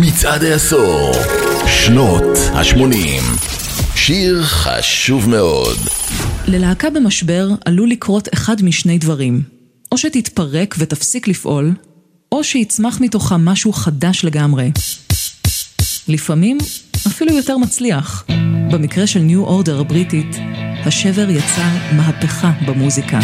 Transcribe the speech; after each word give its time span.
מצעד 0.00 0.44
העשור, 0.44 1.12
שנות 1.66 2.38
ה-80. 2.52 3.22
שיר 3.94 4.42
חשוב 4.42 5.28
מאוד. 5.28 5.76
ללהקה 6.46 6.90
במשבר 6.90 7.48
עלול 7.64 7.90
לקרות 7.90 8.28
אחד 8.34 8.62
משני 8.62 8.98
דברים. 8.98 9.42
או 9.92 9.98
שתתפרק 9.98 10.74
ותפסיק 10.78 11.28
לפעול, 11.28 11.72
או 12.32 12.44
שיצמח 12.44 13.00
מתוכה 13.00 13.36
משהו 13.36 13.72
חדש 13.72 14.24
לגמרי. 14.24 14.70
לפעמים 16.08 16.58
אפילו 17.06 17.32
יותר 17.36 17.58
מצליח. 17.58 18.24
במקרה 18.70 19.06
של 19.06 19.20
ניו 19.20 19.44
אורדר 19.44 19.80
הבריטית, 19.80 20.36
השבר 20.86 21.30
יצר 21.30 21.96
מהפכה 21.96 22.52
במוזיקה. 22.66 23.20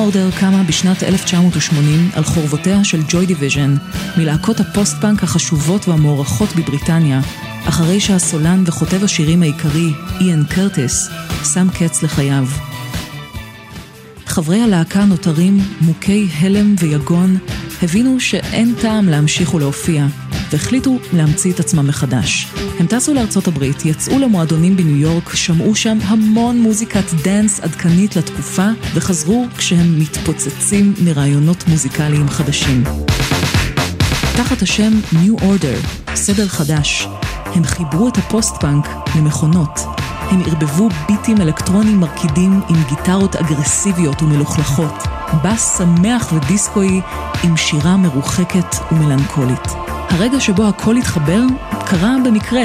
Order 0.00 0.30
קמה 0.40 0.62
בשנת 0.62 1.02
1980 1.02 2.10
על 2.14 2.24
חורבותיה 2.24 2.84
של 2.84 3.00
Joy 3.08 3.26
Division, 3.26 3.74
מלהקות 4.16 4.60
הפוסט-פאנק 4.60 5.22
החשובות 5.22 5.88
והמוערכות 5.88 6.48
בבריטניה, 6.56 7.20
אחרי 7.68 8.00
שהסולן 8.00 8.62
וכותב 8.66 9.04
השירים 9.04 9.42
העיקרי, 9.42 9.92
איאן 10.20 10.44
קרטיס, 10.44 11.08
שם 11.54 11.66
קץ 11.78 12.02
לחייו. 12.02 12.44
חברי 14.26 14.60
הלהקה 14.62 15.04
נותרים 15.04 15.58
מוכי 15.80 16.28
הלם 16.40 16.74
ויגון, 16.78 17.38
הבינו 17.82 18.20
שאין 18.20 18.74
טעם 18.80 19.08
להמשיך 19.08 19.54
ולהופיע, 19.54 20.06
והחליטו 20.50 20.98
להמציא 21.12 21.52
את 21.52 21.60
עצמם 21.60 21.86
מחדש. 21.86 22.46
הם 22.78 22.86
טסו 22.86 23.14
לארצות 23.14 23.48
הברית, 23.48 23.86
יצאו 23.86 24.18
למועדונים 24.18 24.76
בניו 24.76 24.96
יורק, 24.96 25.34
שמעו 25.34 25.74
שם 25.74 25.98
המון 26.02 26.58
מוזיקת 26.58 27.04
dance 27.24 27.60
עדכנית 27.60 28.16
לתקופה, 28.16 28.68
וחזרו 28.94 29.46
כשהם 29.56 29.98
מתפוצצים 29.98 30.94
מרעיונות 31.04 31.68
מוזיקליים 31.68 32.28
חדשים. 32.28 32.84
תחת 34.36 34.62
השם 34.62 34.92
New 35.12 35.40
Order, 35.40 36.14
סדר 36.14 36.48
חדש, 36.48 37.08
הם 37.54 37.64
חיברו 37.64 38.08
את 38.08 38.18
הפוסט-פאנק 38.18 38.86
למכונות. 39.16 39.80
הם 40.30 40.40
ערבבו 40.40 40.88
ביטים 41.08 41.40
אלקטרונים 41.40 42.00
מרקידים 42.00 42.60
עם 42.68 42.76
גיטרות 42.88 43.36
אגרסיביות 43.36 44.22
ומלוכלכות, 44.22 45.02
בס 45.44 45.78
שמח 45.78 46.32
ודיסקואי 46.32 47.00
עם 47.44 47.56
שירה 47.56 47.96
מרוחקת 47.96 48.76
ומלנכולית. 48.92 49.89
הרגע 50.10 50.40
שבו 50.40 50.68
הכל 50.68 50.96
התחבר 50.96 51.40
קרה 51.86 52.14
במקרה. 52.24 52.62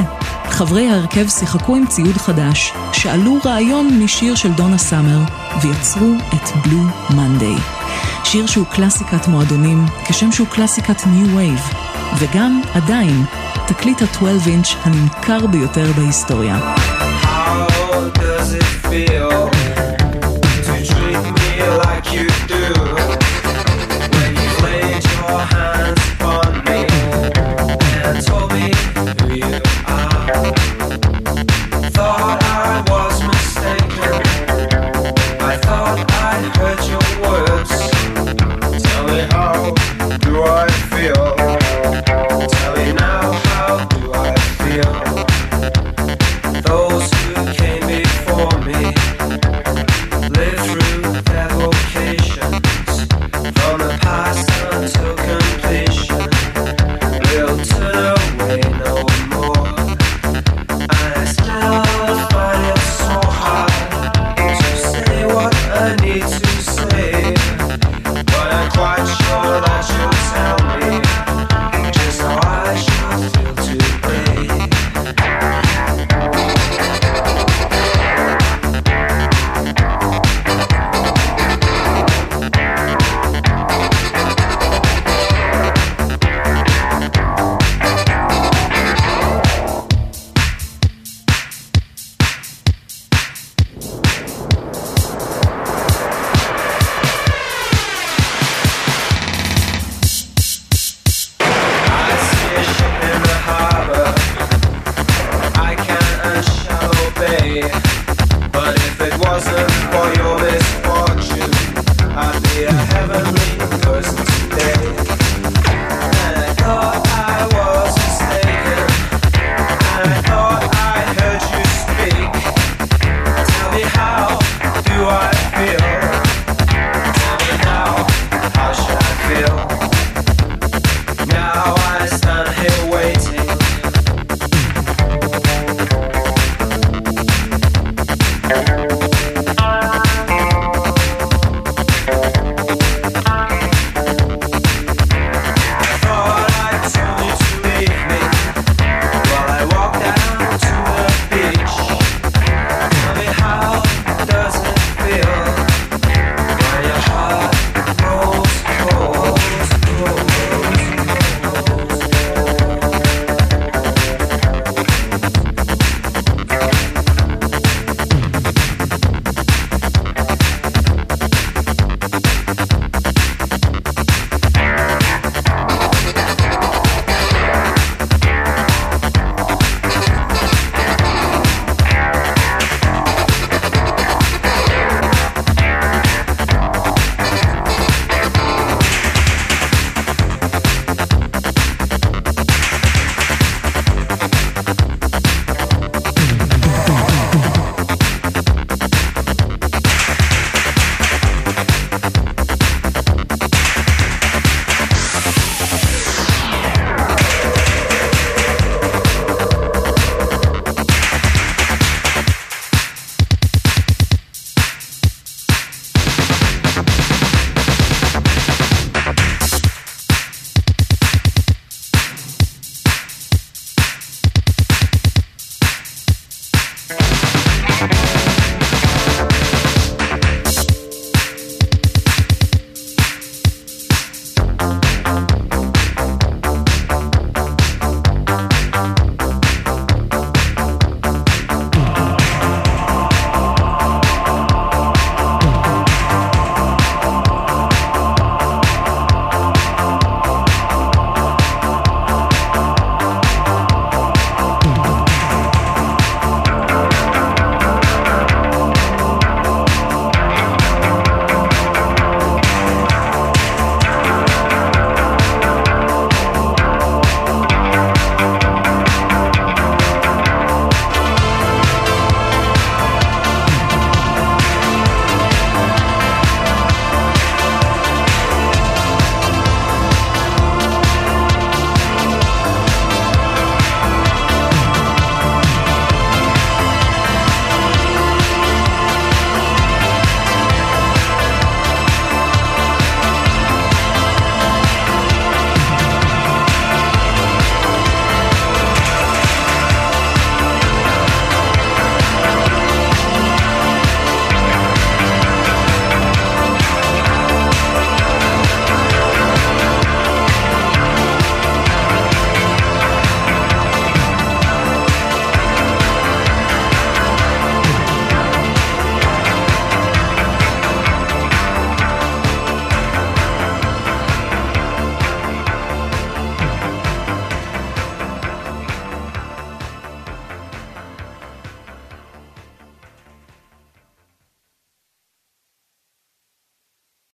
חברי 0.49 0.89
ההרכב 0.89 1.27
שיחקו 1.27 1.75
עם 1.75 1.87
ציוד 1.87 2.17
חדש, 2.17 2.73
שאלו 2.93 3.37
רעיון 3.45 3.99
משיר 4.03 4.35
של 4.35 4.51
דונה 4.53 4.77
סאמר, 4.77 5.19
ויצרו 5.61 6.13
את 6.33 6.65
Blue 6.65 6.81
Monday. 7.09 7.55
שיר 8.23 8.45
שהוא 8.45 8.65
קלאסיקת 8.65 9.27
מועדונים, 9.27 9.85
כשם 10.05 10.31
שהוא 10.31 10.47
קלאסיקת 10.47 11.07
new 11.07 11.37
wave, 11.37 11.59
וגם, 12.17 12.61
עדיין, 12.73 13.25
תקליט 13.67 14.01
ה-12 14.01 14.47
אינץ' 14.47 14.75
הנמכר 14.83 15.47
ביותר 15.47 15.91
בהיסטוריה. 15.95 16.75
How 17.23 18.11
does 18.19 18.53
it 18.53 18.89
feel 18.89 19.54